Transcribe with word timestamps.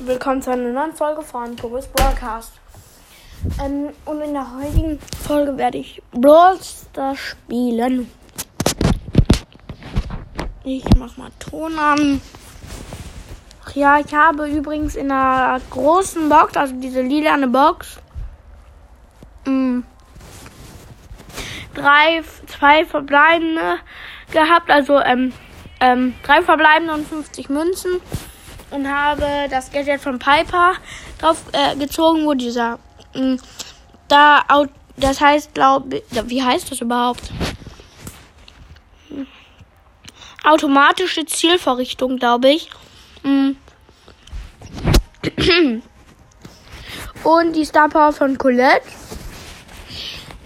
willkommen 0.00 0.42
zu 0.42 0.50
einer 0.50 0.70
neuen 0.70 0.92
Folge 0.92 1.22
von 1.22 1.56
Tobis 1.56 1.86
Broadcast. 1.86 2.52
Ähm, 3.62 3.90
und 4.04 4.20
in 4.20 4.32
der 4.32 4.46
heutigen 4.56 4.98
Folge 5.26 5.56
werde 5.56 5.78
ich 5.78 6.02
Brawl 6.12 6.58
Stars 6.60 7.18
spielen. 7.18 8.10
Ich 10.64 10.84
mach 10.98 11.16
mal 11.16 11.30
Ton 11.38 11.78
an. 11.78 12.20
Ach 13.64 13.74
ja, 13.74 13.98
ich 13.98 14.12
habe 14.12 14.48
übrigens 14.48 14.96
in 14.96 15.10
einer 15.10 15.60
großen 15.70 16.28
Box, 16.28 16.56
also 16.56 16.74
diese 16.76 17.00
lilane 17.00 17.48
Box, 17.48 17.98
mh, 19.46 19.82
drei, 21.74 22.22
zwei 22.46 22.84
verbleibende 22.84 23.78
gehabt, 24.32 24.70
also 24.70 25.00
ähm, 25.00 25.32
ähm, 25.80 26.14
drei 26.24 26.42
verbleibende 26.42 26.94
und 26.94 27.06
50 27.06 27.48
Münzen 27.48 28.00
und 28.70 28.88
habe 28.88 29.48
das 29.50 29.70
Gadget 29.70 30.00
von 30.00 30.18
Piper 30.18 30.74
drauf 31.18 31.42
äh, 31.52 31.76
gezogen, 31.76 32.24
wo 32.26 32.34
dieser 32.34 32.78
mh, 33.14 33.36
da 34.08 34.44
das 34.96 35.20
heißt, 35.20 35.54
glaube 35.54 36.02
wie 36.10 36.42
heißt 36.42 36.70
das 36.70 36.80
überhaupt? 36.80 37.30
Automatische 40.44 41.24
Zielverrichtung, 41.24 42.18
glaube 42.18 42.50
ich. 42.50 42.70
Und 47.24 47.54
die 47.54 47.64
Star 47.64 47.88
Power 47.88 48.12
von 48.12 48.36
Colette. 48.36 48.86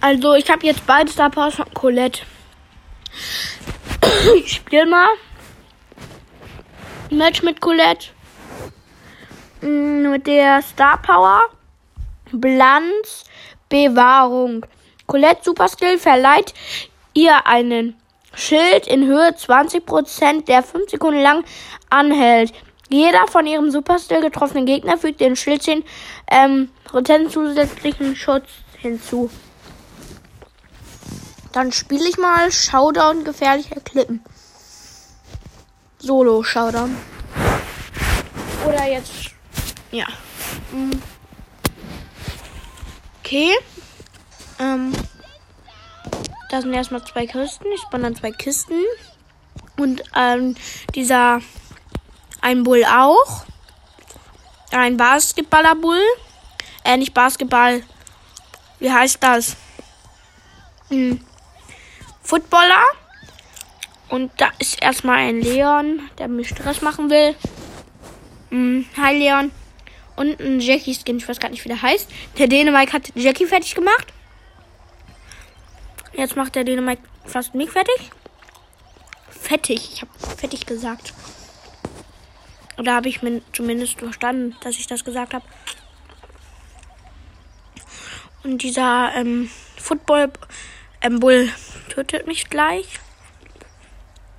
Also, 0.00 0.34
ich 0.34 0.48
habe 0.48 0.64
jetzt 0.64 0.86
beide 0.86 1.10
Star 1.10 1.30
Powers 1.30 1.56
von 1.56 1.74
Colette. 1.74 2.22
ich 4.36 4.52
spiele 4.52 4.86
mal. 4.86 5.08
Match 7.10 7.42
mit 7.42 7.60
Colette. 7.60 8.08
Mm, 9.62 10.10
mit 10.10 10.26
der 10.26 10.60
Star 10.62 11.00
Power. 11.00 11.40
Blanz 12.32 13.24
Bewahrung. 13.68 14.66
Colette 15.06 15.40
Super 15.42 15.68
Skill 15.68 15.98
verleiht 15.98 16.52
ihr 17.14 17.46
einen 17.46 17.96
Schild 18.34 18.86
in 18.86 19.06
Höhe 19.06 19.30
20%, 19.30 20.44
der 20.44 20.62
5 20.62 20.90
Sekunden 20.90 21.22
lang 21.22 21.44
anhält. 21.88 22.52
Jeder 22.90 23.26
von 23.26 23.46
ihrem 23.46 23.70
Super 23.70 23.98
Skill 23.98 24.20
getroffenen 24.20 24.66
Gegner 24.66 24.98
fügt 24.98 25.20
den 25.20 25.34
Schild 25.34 25.62
10 25.62 25.84
ähm, 26.30 26.68
zusätzlichen 27.30 28.16
Schutz 28.16 28.48
hinzu. 28.78 29.30
Dann 31.52 31.72
spiele 31.72 32.06
ich 32.08 32.18
mal 32.18 32.52
Showdown 32.52 33.24
gefährlicher 33.24 33.80
Klippen. 33.80 34.22
Solo 35.98 36.42
Showdown. 36.42 36.96
Oder 38.66 38.86
jetzt. 38.86 39.30
Ja. 39.90 40.06
Mm. 40.72 40.92
Okay. 43.20 43.52
Ähm. 44.58 44.92
Da 46.50 46.62
sind 46.62 46.72
erstmal 46.72 47.04
zwei 47.04 47.26
Kisten. 47.26 47.66
Ich 47.74 47.80
spawn 47.82 48.02
dann 48.02 48.16
zwei 48.16 48.30
Kisten. 48.30 48.84
Und 49.76 50.02
ähm, 50.14 50.54
dieser. 50.94 51.40
Ein 52.40 52.62
Bull 52.62 52.84
auch. 52.84 53.44
Ein 54.70 54.96
Basketballer-Bull. 54.96 56.00
Äh, 56.84 56.96
nicht 56.96 57.12
Basketball. 57.12 57.82
Wie 58.78 58.92
heißt 58.92 59.20
das? 59.20 59.56
Hm. 60.88 61.20
Footballer. 62.22 62.84
Und 64.08 64.32
da 64.38 64.50
ist 64.58 64.82
erstmal 64.82 65.18
ein 65.18 65.40
Leon, 65.40 66.00
der 66.18 66.28
mir 66.28 66.44
Stress 66.44 66.80
machen 66.80 67.10
will. 67.10 67.34
Hm. 68.50 68.86
Hi 68.96 69.18
Leon. 69.18 69.50
Und 70.16 70.40
ein 70.40 70.60
Jackie-Skin, 70.60 71.18
ich 71.18 71.28
weiß 71.28 71.38
gar 71.38 71.50
nicht, 71.50 71.64
wie 71.64 71.68
der 71.68 71.82
heißt. 71.82 72.10
Der 72.38 72.48
Dänemark 72.48 72.92
hat 72.92 73.12
Jackie 73.14 73.46
fertig 73.46 73.74
gemacht. 73.74 74.12
Jetzt 76.14 76.36
macht 76.36 76.54
der 76.54 76.64
Dänemark 76.64 76.98
fast 77.24 77.54
mich 77.54 77.70
fertig. 77.70 78.10
Fettig, 79.30 79.92
ich 79.92 80.02
habe 80.02 80.10
fettig 80.36 80.66
gesagt. 80.66 81.12
Oder 82.78 82.94
habe 82.94 83.08
ich 83.08 83.22
mir 83.22 83.42
zumindest 83.52 83.98
verstanden, 83.98 84.56
dass 84.62 84.76
ich 84.76 84.86
das 84.86 85.04
gesagt 85.04 85.34
habe. 85.34 85.44
Und 88.42 88.62
dieser 88.62 89.12
ähm, 89.14 89.50
Football 89.76 90.32
ähm, 91.02 91.20
Bull 91.20 91.50
tötet 91.90 92.26
mich 92.26 92.48
gleich. 92.50 92.98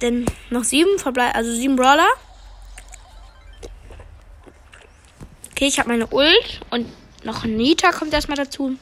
Denn 0.01 0.25
noch 0.49 0.63
sieben 0.63 0.97
verbleiben, 0.97 1.35
also 1.35 1.51
sieben 1.51 1.75
Brawler. 1.75 2.07
Okay, 5.51 5.67
ich 5.67 5.79
habe 5.79 5.89
meine 5.89 6.07
Ult 6.07 6.61
und 6.69 6.87
noch 7.23 7.43
Nita 7.43 7.91
kommt 7.91 8.13
erstmal 8.13 8.37
dazu. 8.37 8.77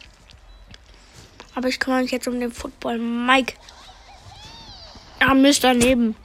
Aber 1.56 1.70
ich 1.70 1.80
kümmere 1.80 2.04
mich 2.04 2.12
jetzt 2.12 2.28
um 2.28 2.40
den 2.40 2.52
Football 2.52 3.00
Mike. 3.00 3.56
Ah, 5.20 5.34
Mist 5.34 5.64
daneben. 5.64 6.16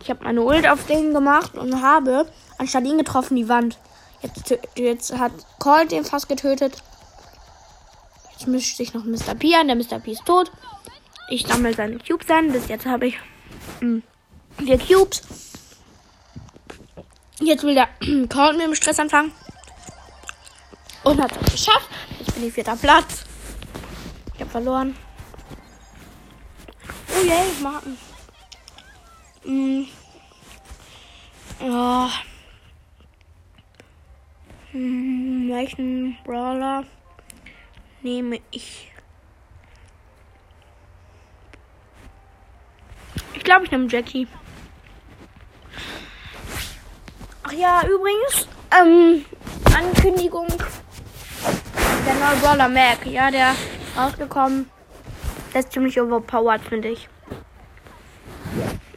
Ich 0.00 0.10
habe 0.10 0.22
meine 0.22 0.42
Ult 0.42 0.68
auf 0.68 0.86
den 0.86 1.12
gemacht 1.12 1.54
und 1.54 1.82
habe 1.82 2.26
anstatt 2.58 2.84
ihn 2.84 2.98
getroffen 2.98 3.34
die 3.36 3.48
Wand. 3.48 3.78
Jetzt, 4.22 4.58
jetzt 4.76 5.18
hat 5.18 5.32
Colt 5.58 5.90
den 5.90 6.04
fast 6.04 6.28
getötet. 6.28 6.82
Jetzt 8.32 8.46
mischt 8.46 8.76
sich 8.76 8.94
noch 8.94 9.04
Mr. 9.04 9.34
P 9.34 9.54
an. 9.56 9.66
Der 9.66 9.76
Mr. 9.76 9.98
P 9.98 10.12
ist 10.12 10.24
tot. 10.24 10.52
Ich 11.28 11.46
sammle 11.46 11.74
seine 11.74 11.98
Cubes 11.98 12.30
an. 12.30 12.52
Bis 12.52 12.68
jetzt 12.68 12.86
habe 12.86 13.08
ich 13.08 13.18
vier 14.58 14.78
Cubes. 14.78 15.22
Jetzt 17.40 17.64
will 17.64 17.74
der 17.74 17.88
Colt 18.28 18.56
mit 18.56 18.66
dem 18.66 18.74
Stress 18.74 18.98
anfangen. 18.98 19.32
Und 21.02 21.20
hat 21.20 21.32
es 21.32 21.52
geschafft. 21.52 21.88
Jetzt 22.18 22.34
bin 22.34 22.46
ich 22.48 22.54
vierter 22.54 22.76
Platz. 22.76 23.24
Ich 24.34 24.40
habe 24.40 24.50
verloren. 24.50 24.96
Oh 27.14 27.26
yay, 27.26 27.46
Marken. 27.62 27.98
Mm. 29.44 29.84
Oh. 31.60 32.08
Hm, 34.72 35.48
welchen 35.50 36.16
Brawler 36.24 36.84
nehme 38.02 38.40
ich? 38.50 38.93
Ich 43.44 43.46
glaube, 43.46 43.66
ich 43.66 43.70
nehme 43.70 43.86
Jackie. 43.88 44.26
Ach 47.42 47.52
ja, 47.52 47.82
übrigens, 47.82 48.48
ähm, 48.74 49.22
Ankündigung. 49.76 50.48
Der 52.06 52.14
neue 52.14 52.36
Brawler 52.40 52.70
Mac, 52.70 53.04
ja, 53.04 53.30
der 53.30 53.54
rausgekommen. 53.94 54.70
Der 55.52 55.60
ist 55.60 55.72
ziemlich 55.72 56.00
overpowered, 56.00 56.62
finde 56.62 56.88
ich. 56.88 57.06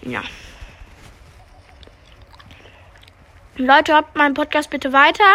Ja. 0.03 0.21
Leute, 3.57 3.95
habt 3.95 4.15
meinen 4.15 4.33
Podcast 4.33 4.69
bitte 4.69 4.93
weiter. 4.93 5.25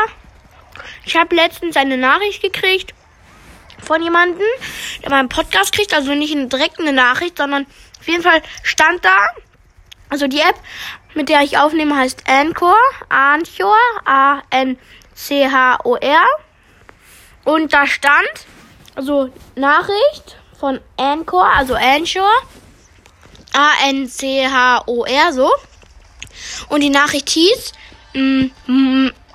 Ich 1.05 1.19
habe 1.19 1.37
letztens 1.37 1.77
eine 1.77 1.99
Nachricht 1.99 2.41
gekriegt 2.41 2.95
von 3.79 4.03
jemandem, 4.03 4.47
der 5.03 5.11
meinen 5.11 5.29
Podcast 5.29 5.75
kriegt. 5.75 5.93
Also 5.93 6.15
nicht 6.15 6.35
direkt 6.51 6.81
eine 6.81 6.95
Nachricht, 6.95 7.37
sondern 7.37 7.67
auf 8.03 8.09
jeden 8.09 8.23
Fall 8.25 8.43
stand 8.65 9.05
da. 9.05 9.17
Also 10.09 10.27
die 10.27 10.41
App, 10.41 10.57
mit 11.15 11.29
der 11.29 11.43
ich 11.43 11.57
aufnehme, 11.57 11.97
heißt 11.97 12.25
Anchor. 12.29 12.75
Anchor. 13.09 13.79
A-N-C-H-O-R. 14.05 14.75
Und 17.45 17.73
da 17.73 17.87
stand, 17.87 18.47
also 18.97 19.33
Nachricht 19.55 20.37
von 20.59 20.81
Anchor, 20.97 21.45
also 21.45 21.77
Anchor. 21.77 22.29
A-N-C-H-O-R, 23.53 25.33
so. 25.33 25.49
Und 26.71 26.81
die 26.81 26.91
Nachricht 26.91 27.29
hieß, 27.31 27.73
mm, 28.15 28.47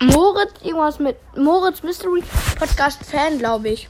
Moritz, 0.02 0.52
irgendwas 0.62 1.00
mit 1.00 1.16
Moritz 1.38 1.84
Mystery 1.84 2.22
Podcast 2.60 3.00
Fan, 3.06 3.40
glaube 3.40 3.70
ich. 3.70 3.88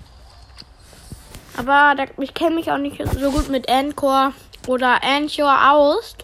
Aber 1.57 1.95
da, 1.95 2.05
ich 2.19 2.33
kenne 2.33 2.55
mich 2.55 2.71
auch 2.71 2.77
nicht 2.77 3.01
so 3.19 3.31
gut 3.31 3.49
mit 3.49 3.67
Anchor 3.69 4.31
oder 4.67 5.03
Anchor 5.03 5.71
aus. 5.71 6.15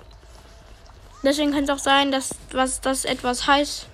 Deswegen 1.24 1.52
kann 1.52 1.64
es 1.64 1.70
auch 1.70 1.80
sein, 1.80 2.12
dass 2.12 2.36
was 2.52 2.82
das 2.82 3.04
etwas 3.04 3.48
heißt, 3.48 3.88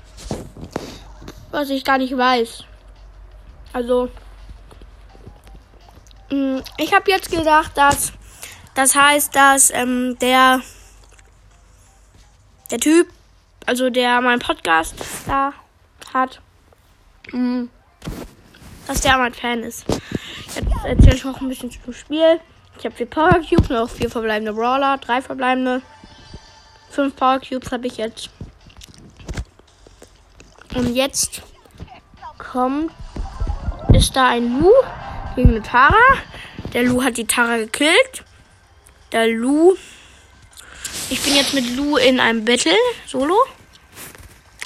was 1.51 1.69
ich 1.69 1.85
gar 1.85 1.97
nicht 1.97 2.15
weiß. 2.15 2.65
Also, 3.71 4.09
mh, 6.29 6.61
ich 6.77 6.93
habe 6.93 7.09
jetzt 7.09 7.31
gedacht, 7.31 7.71
dass 7.75 8.11
das 8.75 8.95
heißt, 8.95 9.33
dass 9.35 9.69
ähm, 9.71 10.17
der 10.19 10.61
der 12.71 12.79
Typ, 12.79 13.07
also 13.65 13.89
der 13.89 14.19
mein 14.21 14.39
Podcast 14.39 14.95
da 15.25 15.53
hat, 16.13 16.41
mh, 17.31 17.67
dass 18.87 19.01
der 19.01 19.17
mein 19.17 19.33
Fan 19.33 19.63
ist. 19.63 19.85
Jetzt 20.83 20.97
erzähle 20.97 21.15
ich 21.15 21.25
noch 21.25 21.41
ein 21.41 21.49
bisschen 21.49 21.71
zum 21.71 21.93
Spiel. 21.93 22.39
Ich 22.77 22.85
habe 22.85 22.95
vier 22.95 23.05
Power 23.05 23.41
Cubes, 23.41 23.67
noch 23.67 23.89
vier 23.89 24.09
verbleibende 24.09 24.53
Brawler, 24.53 24.97
drei 24.97 25.21
verbleibende. 25.21 25.81
Fünf 26.89 27.17
Power 27.17 27.41
Cubes 27.41 27.69
habe 27.73 27.87
ich 27.87 27.97
jetzt. 27.97 28.29
Und 30.75 30.95
jetzt 30.95 31.41
kommt, 32.37 32.93
ist 33.93 34.15
da 34.15 34.29
ein 34.29 34.61
Lu 34.61 34.71
gegen 35.35 35.49
eine 35.49 35.61
Tara. 35.61 35.93
Der 36.73 36.83
Lu 36.83 37.03
hat 37.03 37.17
die 37.17 37.27
Tara 37.27 37.57
gekillt. 37.57 38.23
Der 39.11 39.27
Lu. 39.27 39.75
Ich 41.09 41.21
bin 41.21 41.35
jetzt 41.35 41.53
mit 41.53 41.75
Lu 41.75 41.97
in 41.97 42.21
einem 42.21 42.45
Battle, 42.45 42.71
solo. 43.05 43.35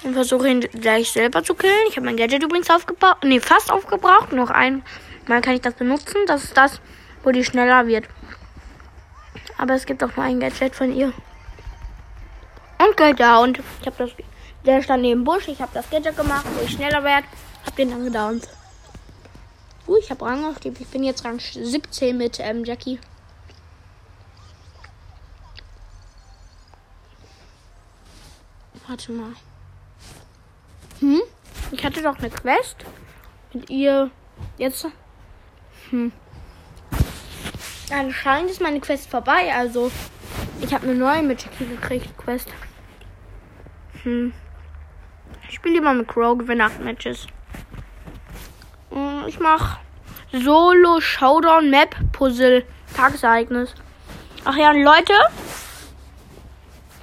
Und 0.03 0.13
versuche 0.13 0.47
ihn 0.47 0.59
gleich 0.59 1.11
selber 1.11 1.43
zu 1.43 1.55
killen. 1.55 1.87
Ich 1.89 1.95
habe 1.95 2.05
mein 2.05 2.17
Gadget 2.17 2.43
übrigens 2.43 2.69
aufgebraucht. 2.69 3.23
Nee, 3.23 3.39
fast 3.39 3.71
aufgebraucht. 3.71 4.31
Noch 4.31 4.51
einmal 5.25 5.41
kann 5.41 5.55
ich 5.55 5.61
das 5.61 5.73
benutzen. 5.73 6.17
Das 6.27 6.43
ist 6.43 6.57
das, 6.57 6.79
wo 7.23 7.31
die 7.31 7.43
schneller 7.43 7.87
wird. 7.87 8.07
Aber 9.57 9.73
es 9.73 9.85
gibt 9.85 10.03
auch 10.03 10.15
nur 10.15 10.25
ein 10.25 10.39
Gadget 10.39 10.75
von 10.75 10.93
ihr. 10.93 11.13
Und 12.79 12.97
gedownt. 12.97 13.59
Ich 13.81 13.87
habe 13.87 13.97
das. 13.97 14.11
Der 14.65 14.81
stand 14.81 15.03
neben 15.03 15.23
Busch. 15.23 15.47
Ich 15.47 15.61
habe 15.61 15.71
das 15.73 15.89
Gadget 15.89 16.15
gemacht, 16.15 16.45
wo 16.53 16.63
ich 16.63 16.71
schneller 16.71 17.03
werde. 17.03 17.27
Hab 17.65 17.75
den 17.75 17.89
dann 17.91 18.03
gedownt. 18.03 18.47
Uh, 19.87 19.97
ich 19.97 20.09
habe 20.09 20.25
Rang 20.25 20.45
aufgegeben. 20.45 20.77
Ich 20.79 20.87
bin 20.87 21.03
jetzt 21.03 21.25
Rang 21.25 21.39
17 21.39 22.17
mit 22.17 22.39
ähm, 22.39 22.63
Jackie. 22.63 22.99
Warte 28.87 29.11
mal. 29.11 29.33
Hm? 30.99 31.21
Ich 31.71 31.83
hatte 31.83 32.01
doch 32.01 32.17
eine 32.17 32.29
Quest 32.29 32.77
mit 33.53 33.69
ihr. 33.69 34.09
Jetzt. 34.57 34.87
Hm. 35.93 36.11
Anscheinend 37.91 38.49
ist 38.49 38.61
meine 38.61 38.79
Quest 38.79 39.11
vorbei. 39.11 39.53
Also, 39.55 39.91
ich 40.59 40.73
habe 40.73 40.87
eine 40.87 40.95
neue 40.95 41.21
mit 41.21 41.43
Jackie 41.43 41.67
gekriegt. 41.67 42.17
Quest. 42.17 42.47
Hm. 44.01 44.33
Ich 45.47 45.53
spiele 45.53 45.75
lieber 45.75 45.93
mit 45.93 46.07
Crow, 46.07 46.35
gewinne 46.35 46.65
8 46.65 46.79
Matches. 46.79 47.27
Hm, 48.89 49.25
ich 49.27 49.39
mach 49.39 49.77
Solo 50.31 50.99
Showdown 50.99 51.69
Map 51.69 51.95
Puzzle 52.11 52.65
Tagesereignis. 52.97 53.75
Ach 54.45 54.57
ja, 54.57 54.71
Leute, 54.71 55.13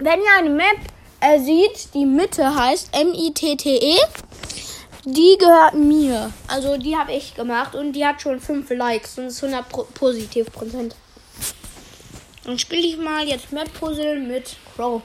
wenn 0.00 0.18
ihr 0.18 0.36
eine 0.36 0.50
Map 0.50 0.78
äh, 1.20 1.38
sieht, 1.38 1.94
die 1.94 2.06
Mitte 2.06 2.56
heißt 2.56 2.92
M-I-T-T-E, 2.92 3.98
die 5.04 5.36
gehört 5.38 5.74
mir. 5.74 6.32
Also 6.46 6.76
die 6.76 6.96
habe 6.96 7.12
ich 7.12 7.34
gemacht 7.34 7.74
und 7.74 7.92
die 7.92 8.04
hat 8.04 8.20
schon 8.20 8.40
5 8.40 8.70
Likes 8.70 9.18
und 9.18 9.26
ist 9.26 9.42
100 9.42 9.68
Pro 9.68 9.84
positiv 9.94 10.52
Prozent. 10.52 10.94
Dann 12.44 12.58
spiele 12.58 12.86
ich 12.86 12.96
mal 12.96 13.26
jetzt 13.26 13.52
Map 13.52 13.72
Puzzle 13.78 14.20
mit 14.20 14.56
Crow. 14.74 15.02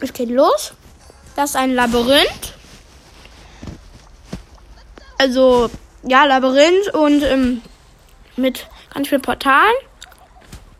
Es 0.00 0.12
geht 0.12 0.30
los. 0.30 0.72
Das 1.36 1.50
ist 1.50 1.56
ein 1.56 1.74
Labyrinth. 1.74 2.54
Also, 5.18 5.70
ja, 6.02 6.24
Labyrinth 6.24 6.92
und 6.94 7.22
ähm, 7.22 7.62
mit 8.36 8.66
ganz 8.92 9.08
vielen 9.08 9.22
Portalen. 9.22 9.74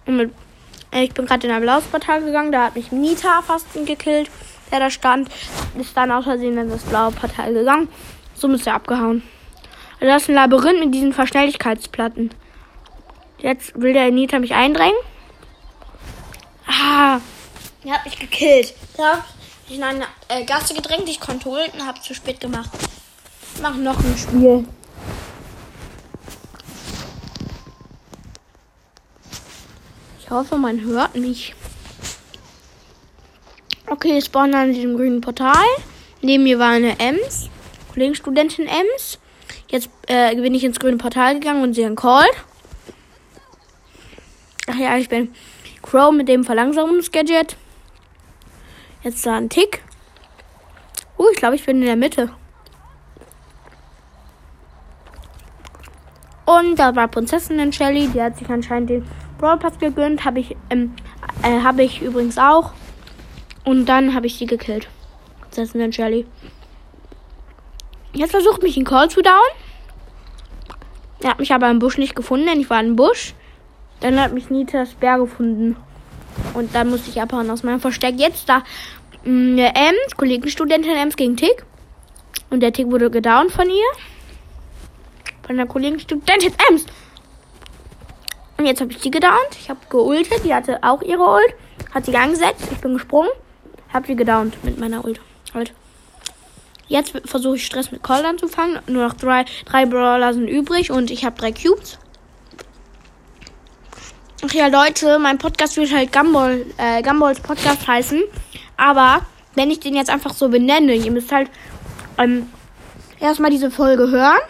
Und 0.06 0.16
mit, 0.16 0.32
äh, 0.92 1.04
ich 1.04 1.14
bin 1.14 1.26
gerade 1.26 1.46
in 1.46 1.52
ein 1.52 1.62
blaues 1.62 1.84
Portal 1.84 2.22
gegangen, 2.22 2.52
da 2.52 2.64
hat 2.64 2.76
mich 2.76 2.92
Nita 2.92 3.42
fast 3.42 3.66
gekillt, 3.72 4.30
der 4.70 4.80
da 4.80 4.90
stand. 4.90 5.28
Ist 5.78 5.96
dann 5.96 6.10
aus 6.10 6.24
Versehen 6.24 6.58
in 6.58 6.68
das 6.68 6.82
blaue 6.82 7.12
Portal 7.12 7.52
gegangen. 7.52 7.88
So 8.34 8.48
ist 8.48 8.66
er 8.66 8.74
abgehauen. 8.74 9.22
Also 10.00 10.12
das 10.12 10.22
ist 10.22 10.28
ein 10.28 10.34
Labyrinth 10.34 10.80
mit 10.80 10.94
diesen 10.94 11.12
Verschnelligkeitsplatten. 11.12 12.30
Jetzt 13.38 13.80
will 13.80 13.92
der 13.92 14.10
Nita 14.10 14.38
mich 14.38 14.54
eindrängen. 14.54 14.96
Ah, 16.66 17.20
er 17.84 17.92
hat 17.94 18.04
mich 18.04 18.18
gekillt. 18.18 18.74
Hab 18.98 19.24
ich 19.68 19.76
in 19.76 19.82
eine 19.82 20.04
äh, 20.28 20.44
Gasse 20.44 20.74
gedrängt, 20.74 21.08
ich 21.08 21.20
konnte 21.20 21.48
holen 21.48 21.70
und 21.72 21.86
habe 21.86 22.00
zu 22.00 22.14
spät 22.14 22.40
gemacht. 22.40 22.70
Ich 23.54 23.62
mach 23.62 23.76
noch 23.76 23.98
ein 23.98 24.16
Spiel. 24.18 24.66
Ich 30.20 30.30
hoffe, 30.30 30.56
man 30.56 30.80
hört 30.80 31.14
mich. 31.14 31.54
Okay, 33.88 34.18
ich 34.18 34.24
spawn 34.24 34.52
an 34.54 34.72
diesem 34.72 34.96
grünen 34.96 35.20
Portal. 35.20 35.64
Neben 36.20 36.42
mir 36.42 36.58
war 36.58 36.70
eine 36.70 36.98
Ems. 36.98 37.48
Kollegenstudentin 37.92 38.66
Ems. 38.66 39.20
Jetzt 39.68 39.90
äh, 40.08 40.34
bin 40.34 40.54
ich 40.54 40.64
ins 40.64 40.80
grüne 40.80 40.96
Portal 40.96 41.34
gegangen 41.34 41.62
und 41.62 41.74
sehe 41.74 41.86
einen 41.86 41.94
Call. 41.94 42.26
Ach 44.66 44.76
ja, 44.76 44.96
ich 44.96 45.08
bin 45.08 45.32
Crow 45.82 46.12
mit 46.12 46.28
dem 46.28 46.42
Verlangsamungsgadget. 46.42 47.56
Jetzt 49.04 49.24
da 49.24 49.36
ein 49.36 49.48
Tick. 49.48 49.82
Uh, 51.16 51.26
ich 51.32 51.38
glaube, 51.38 51.54
ich 51.54 51.64
bin 51.64 51.78
in 51.78 51.86
der 51.86 51.96
Mitte. 51.96 52.30
Und 56.44 56.76
da 56.76 56.94
war 56.96 57.06
Prinzessin 57.06 57.72
Shelly, 57.72 58.08
die 58.08 58.20
hat 58.20 58.36
sich 58.36 58.48
anscheinend 58.48 58.90
den 58.90 59.06
Brawl 59.38 59.58
Pass 59.58 59.78
gegönnt. 59.78 60.24
Habe 60.24 60.40
ich, 60.40 60.56
ähm, 60.70 60.94
äh, 61.42 61.60
habe 61.60 61.84
ich 61.84 62.02
übrigens 62.02 62.36
auch. 62.36 62.72
Und 63.66 63.86
dann 63.86 64.14
habe 64.14 64.28
ich 64.28 64.38
sie 64.38 64.46
gekillt. 64.46 64.86
Prinzessin 65.40 65.92
Shelly. 65.92 66.24
Jetzt 68.12 68.30
versucht 68.30 68.62
mich 68.62 68.76
ein 68.76 68.84
Call 68.84 69.10
zu 69.10 69.22
down. 69.22 69.34
Er 71.20 71.30
hat 71.30 71.40
mich 71.40 71.52
aber 71.52 71.68
im 71.68 71.80
Busch 71.80 71.98
nicht 71.98 72.14
gefunden, 72.14 72.46
denn 72.46 72.60
ich 72.60 72.70
war 72.70 72.80
im 72.80 72.94
Busch. 72.94 73.34
Dann 73.98 74.20
hat 74.20 74.32
mich 74.32 74.50
Nitas 74.50 74.94
Bär 74.94 75.18
gefunden. 75.18 75.76
Und 76.54 76.76
dann 76.76 76.90
musste 76.90 77.10
ich 77.10 77.20
abhauen 77.20 77.50
aus 77.50 77.64
meinem 77.64 77.80
Versteck. 77.80 78.14
Jetzt 78.18 78.48
da 78.48 78.58
mm, 79.24 79.52
eine 79.52 79.74
Ems, 79.74 80.16
Kollegenstudentin 80.16 80.94
Ems 80.96 81.16
gegen 81.16 81.36
Tick. 81.36 81.66
Und 82.50 82.60
der 82.60 82.72
Tick 82.72 82.86
wurde 82.86 83.10
gedownt 83.10 83.50
von 83.50 83.68
ihr 83.68 83.90
von 85.44 85.56
der 85.56 85.66
Kollegenstudentin 85.66 86.54
Ems. 86.70 86.86
Und 88.58 88.66
jetzt 88.66 88.80
habe 88.80 88.92
ich 88.92 89.00
die 89.00 89.10
gedownt. 89.10 89.50
Ich 89.58 89.68
habe 89.68 89.80
geultet. 89.90 90.44
Die 90.44 90.54
hatte 90.54 90.78
auch 90.84 91.02
ihre 91.02 91.24
Ult. 91.24 91.54
Hat 91.92 92.06
sie 92.06 92.16
angesetzt. 92.16 92.68
Ich 92.70 92.78
bin 92.78 92.94
gesprungen. 92.94 93.30
Habe 93.92 94.06
sie 94.06 94.16
gedownt 94.16 94.62
mit 94.64 94.78
meiner 94.78 95.04
Ult. 95.04 95.20
Halt. 95.54 95.72
Jetzt 96.88 97.12
versuche 97.24 97.56
ich 97.56 97.66
Stress 97.66 97.90
mit 97.90 98.02
Cold 98.02 98.24
anzufangen. 98.24 98.80
Nur 98.86 99.06
noch 99.06 99.14
drei, 99.14 99.44
drei 99.64 99.86
Brawler 99.86 100.34
sind 100.34 100.48
übrig 100.48 100.90
und 100.90 101.10
ich 101.10 101.24
habe 101.24 101.38
drei 101.38 101.52
Cubes. 101.52 101.98
Ach 104.44 104.52
ja, 104.52 104.68
Leute, 104.68 105.18
mein 105.18 105.38
Podcast 105.38 105.76
wird 105.76 105.92
halt 105.92 106.12
Gumball, 106.12 106.66
äh, 106.76 107.02
Gumballs 107.02 107.40
Podcast 107.40 107.86
heißen. 107.88 108.22
Aber 108.76 109.24
wenn 109.54 109.70
ich 109.70 109.80
den 109.80 109.94
jetzt 109.94 110.10
einfach 110.10 110.34
so 110.34 110.48
benenne, 110.48 110.94
ihr 110.94 111.10
müsst 111.10 111.32
halt 111.32 111.50
ähm, 112.18 112.48
erstmal 113.18 113.50
diese 113.50 113.70
Folge 113.70 114.10
hören 114.10 114.40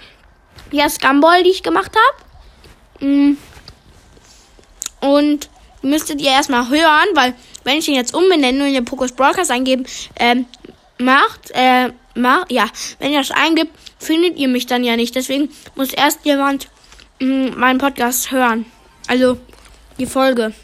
die 0.73 0.79
erst 0.79 1.01
Gumball, 1.01 1.43
die 1.43 1.51
ich 1.51 1.63
gemacht 1.63 1.93
habe. 1.97 3.07
Mm. 3.07 3.37
Und 5.01 5.49
müsstet 5.83 6.21
ihr 6.21 6.31
erstmal 6.31 6.69
hören, 6.69 7.09
weil 7.15 7.35
wenn 7.67 7.79
ich 7.79 7.89
ihn 7.89 7.95
jetzt 7.95 8.15
umbenenne 8.15 8.63
und 8.63 8.69
in 8.69 8.75
den 8.75 8.85
Pokus 8.85 9.11
Broadcast 9.11 9.51
eingeben, 9.51 9.85
ähm, 10.21 10.47
macht, 10.99 11.51
äh, 11.53 11.91
macht, 12.15 12.53
ja, 12.53 12.67
wenn 13.01 13.13
ihr 13.13 13.19
das 13.19 13.33
eingibt, 13.33 13.73
findet 13.99 14.39
ihr 14.39 14.47
mich 14.47 14.67
dann 14.67 14.85
ja 14.85 14.97
nicht. 14.97 15.17
Deswegen 15.17 15.51
muss 15.75 15.93
erst 15.93 16.25
jemand 16.25 16.69
mh, 17.19 17.51
mm, 17.51 17.59
meinen 17.59 17.79
Podcast 17.79 18.31
hören. 18.31 18.67
Also 19.09 19.39
die 19.99 20.07
Folge. 20.07 20.55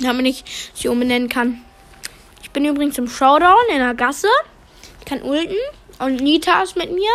Damit 0.00 0.26
ich 0.26 0.44
sie 0.74 0.88
umbenennen 0.88 1.30
kann. 1.30 1.62
Ich 2.42 2.50
bin 2.50 2.64
übrigens 2.66 2.98
im 2.98 3.08
Showdown 3.08 3.54
in 3.70 3.78
der 3.78 3.94
Gasse. 3.94 4.28
Ich 5.00 5.06
kann 5.06 5.22
ulten. 5.22 5.56
Und 5.98 6.20
Nita 6.20 6.62
ist 6.62 6.76
mit 6.76 6.92
mir 6.92 7.10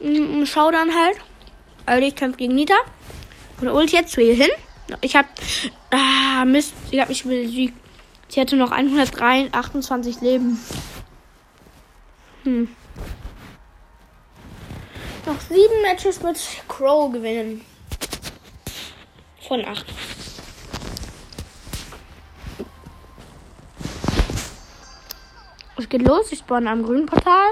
im 0.00 0.46
Showdown 0.46 0.94
halt. 0.94 1.18
Also 1.84 2.06
ich 2.06 2.16
kämpfe 2.16 2.38
gegen 2.38 2.54
Nita. 2.54 2.76
Und 3.60 3.68
ult 3.68 3.92
jetzt 3.92 4.12
zu 4.12 4.22
ihr 4.22 4.34
hin. 4.34 4.50
Ich 5.02 5.16
hab. 5.16 5.26
Ah, 5.90 6.46
Mist. 6.46 6.72
Ich 6.90 6.98
hab 6.98 7.10
mich 7.10 7.24
besiegt. 7.24 7.74
Sie 8.32 8.40
hatte 8.40 8.56
noch 8.56 8.70
128 8.70 10.22
Leben. 10.22 10.58
Hm. 12.44 12.74
Noch 15.26 15.38
sieben 15.38 15.82
Matches 15.82 16.22
mit 16.22 16.40
Crow 16.66 17.12
gewinnen. 17.12 17.62
Von 19.46 19.62
acht. 19.66 19.84
Es 25.76 25.86
geht 25.90 26.00
los. 26.00 26.32
Ich 26.32 26.38
spawn 26.38 26.68
am 26.68 26.84
grünen 26.84 27.04
Portal. 27.04 27.50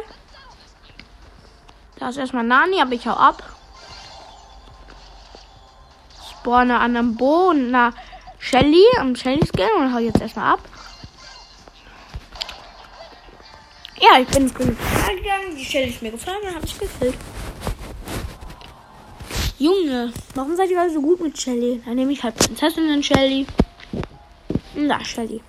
Da 1.99 2.09
ist 2.09 2.17
erstmal 2.17 2.45
Nani, 2.45 2.81
aber 2.81 2.93
ich 2.93 3.07
hau 3.07 3.17
ab. 3.17 3.43
Spawne 6.31 6.79
an 6.79 6.97
einem 6.97 7.17
Bo 7.17 7.51
und 7.51 7.71
Shelly, 8.41 8.85
am 8.99 9.15
Shelly 9.15 9.47
Skin 9.47 9.69
und 9.79 9.95
hau 9.95 9.99
jetzt 9.99 10.21
erstmal 10.21 10.55
ab. 10.55 10.61
Ja, 14.01 14.19
ich 14.19 14.27
bin 14.29 14.45
ins 14.45 14.55
grüne 14.55 14.73
Portal 14.73 15.17
gegangen. 15.17 15.57
Die 15.57 15.65
Shelly 15.65 15.91
ist 15.91 16.03
mir 16.03 16.11
gefallen 16.11 16.39
und 16.43 16.55
habe 16.55 16.67
ich 16.67 16.79
gekillt. 16.79 17.15
Junge, 19.59 20.11
warum 20.35 20.57
seid 20.57 20.71
ihr 20.71 20.81
alle 20.81 20.91
so 20.91 21.03
gut 21.03 21.21
mit 21.21 21.39
Shelly? 21.39 21.83
Dann 21.85 21.97
nehme 21.97 22.13
ich 22.13 22.23
halt 22.23 22.35
Prinzessin 22.35 22.89
in 22.89 23.03
Shelly. 23.03 23.47
Na, 24.75 25.05
Shelly. 25.05 25.43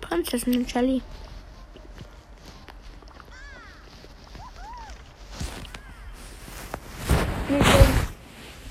Prinzessin 0.00 0.66
Shelly. 0.68 1.02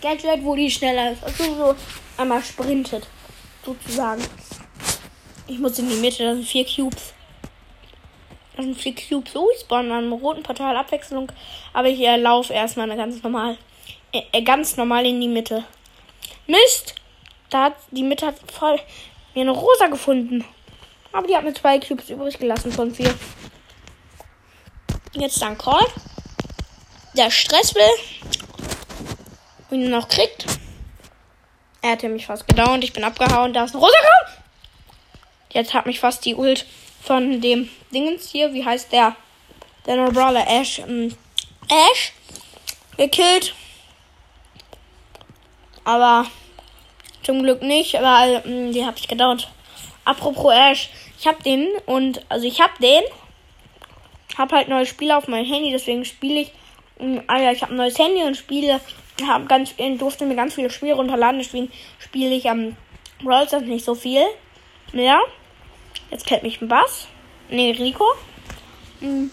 Gadget, 0.01 0.43
wo 0.43 0.55
die 0.55 0.71
schneller 0.71 1.11
ist. 1.11 1.23
Also 1.23 1.55
so 1.55 1.75
einmal 2.17 2.43
sprintet. 2.43 3.07
Sozusagen. 3.65 4.23
Ich 5.47 5.59
muss 5.59 5.79
in 5.79 5.89
die 5.89 5.95
Mitte, 5.95 6.23
das 6.23 6.35
sind 6.35 6.47
vier 6.47 6.65
Cubes. 6.65 7.13
Das 8.55 8.65
sind 8.65 8.79
vier 8.79 8.95
Cubes. 8.95 9.33
So, 9.33 9.49
ich 9.53 9.61
spawn 9.61 9.91
an 9.91 10.03
einem 10.03 10.13
roten 10.13 10.43
Portal 10.43 10.77
Abwechslung. 10.77 11.31
Aber 11.73 11.87
ich 11.87 11.99
laufe 11.99 12.53
erstmal 12.53 12.95
ganz 12.95 13.21
normal. 13.23 13.57
Äh, 14.11 14.21
äh, 14.31 14.41
ganz 14.41 14.77
normal 14.77 15.05
in 15.05 15.19
die 15.19 15.27
Mitte. 15.27 15.63
Mist! 16.47 16.95
Da 17.49 17.65
hat 17.65 17.75
die 17.91 18.03
Mitte 18.03 18.27
hat 18.27 18.35
voll 18.51 18.79
mir 19.33 19.41
eine 19.41 19.51
Rosa 19.51 19.87
gefunden. 19.87 20.45
Aber 21.11 21.27
die 21.27 21.35
hat 21.35 21.43
mir 21.43 21.53
zwei 21.53 21.79
Cubes 21.79 22.09
übrig 22.09 22.37
gelassen 22.37 22.71
von 22.71 22.93
vier. 22.93 23.13
Jetzt 25.13 25.41
dann 25.41 25.57
Call. 25.57 25.85
Der 27.17 27.31
Stress 27.31 27.73
will. 27.73 27.81
Und 29.69 29.81
ihn 29.81 29.91
noch 29.91 30.07
kriegt. 30.07 30.45
Er 31.81 31.91
hatte 31.91 32.09
mich 32.09 32.25
fast 32.25 32.47
gedauert. 32.47 32.83
Ich 32.83 32.93
bin 32.93 33.03
abgehauen. 33.03 33.53
Da 33.53 33.63
ist 33.63 33.73
ein 33.73 33.79
rosa 33.79 33.97
Raum. 33.97 34.33
Jetzt 35.51 35.73
hat 35.73 35.85
mich 35.85 35.99
fast 35.99 36.25
die 36.25 36.35
Ult 36.35 36.65
von 37.01 37.41
dem 37.41 37.69
Dingens 37.93 38.29
hier. 38.29 38.53
Wie 38.53 38.65
heißt 38.65 38.91
der? 38.91 39.15
Der 39.85 39.95
No 39.95 40.11
Brawler 40.11 40.45
Ash. 40.47 40.79
Ähm, 40.79 41.15
Ash. 41.69 42.13
Gekillt. 42.97 43.53
Aber 45.85 46.25
zum 47.23 47.43
Glück 47.43 47.61
nicht, 47.61 47.93
weil 47.93 48.41
ähm, 48.45 48.71
die 48.71 48.85
habe 48.85 48.97
ich 48.97 49.07
gedauert. 49.07 49.49
Apropos 50.03 50.53
Ash. 50.53 50.89
Ich 51.19 51.27
habe 51.27 51.41
den 51.43 51.67
und 51.85 52.21
also 52.29 52.47
ich 52.47 52.59
habe 52.59 52.73
den. 52.81 53.03
Hab 54.37 54.51
halt 54.51 54.67
neue 54.67 54.85
Spiele 54.85 55.17
auf 55.17 55.27
meinem 55.27 55.45
Handy, 55.45 55.71
deswegen 55.71 56.05
spiele 56.05 56.41
ich. 56.41 56.51
Also 57.27 57.49
ich 57.49 57.61
habe 57.61 57.73
ein 57.73 57.77
neues 57.77 57.97
Handy 57.97 58.23
und 58.23 58.35
spiele 58.35 58.79
hab 59.27 59.47
ganz, 59.47 59.75
durfte 59.97 60.25
mir 60.25 60.35
ganz 60.35 60.53
viele 60.55 60.69
Spiele 60.69 60.95
runterladen. 60.95 61.39
Deswegen 61.39 61.71
spiele 61.99 62.35
ich 62.35 62.49
am 62.49 62.75
Brawl 63.23 63.47
Stars 63.47 63.63
nicht 63.63 63.85
so 63.85 63.95
viel 63.95 64.23
mehr. 64.93 65.19
Jetzt 66.11 66.25
kennt 66.25 66.43
mich 66.43 66.61
ein 66.61 66.67
Bass. 66.67 67.07
Nee, 67.49 67.71
Rico. 67.71 68.05
Hm. 68.99 69.31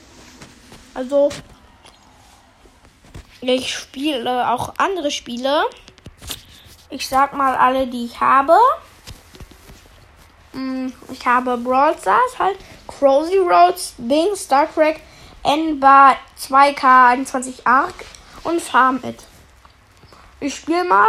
Also, 0.95 1.31
ich 3.41 3.75
spiele 3.75 4.51
auch 4.51 4.75
andere 4.79 5.11
Spiele. 5.11 5.65
Ich 6.89 7.07
sag 7.07 7.35
mal 7.35 7.55
alle, 7.55 7.87
die 7.87 8.07
ich 8.07 8.21
habe. 8.21 8.57
Hm, 10.53 10.93
ich 11.13 11.27
habe 11.27 11.59
Brawl 11.59 11.97
Stars, 11.99 12.39
halt 12.39 12.57
Crazy 12.87 13.37
Roads, 13.37 13.95
Bing, 13.99 14.35
StarCrack, 14.35 15.01
N-Bar 15.43 16.17
2K21 16.41 17.61
Arc 17.65 18.07
und 18.43 18.61
Farm 18.63 19.01
It. 19.03 19.26
Ich 20.39 20.57
spiele 20.57 20.85
mal 20.85 21.09